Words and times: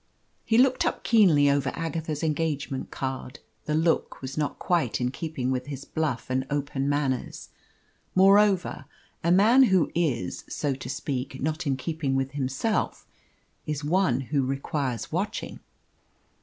He 0.43 0.57
looked 0.57 0.83
up 0.83 1.03
keenly 1.03 1.47
over 1.47 1.69
Agatha's 1.75 2.23
engagement 2.23 2.89
card. 2.89 3.37
The 3.65 3.75
look 3.75 4.19
was 4.19 4.35
not 4.35 4.57
quite 4.57 4.99
in 4.99 5.11
keeping 5.11 5.51
with 5.51 5.67
his 5.67 5.85
bluff 5.85 6.27
and 6.31 6.43
open 6.49 6.89
manners. 6.89 7.49
Moreover, 8.15 8.85
a 9.23 9.31
man 9.31 9.65
who 9.65 9.91
is, 9.93 10.43
so 10.49 10.73
to 10.73 10.89
speak, 10.89 11.39
not 11.39 11.67
in 11.67 11.77
keeping 11.77 12.15
with 12.15 12.31
himself 12.31 13.05
is 13.67 13.83
one 13.83 14.21
who 14.21 14.41
requires 14.43 15.11
watching. 15.11 15.59